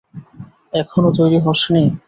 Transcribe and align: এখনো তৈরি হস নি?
এখনো 0.73 1.09
তৈরি 1.17 1.37
হস 1.45 1.61
নি? 1.73 1.83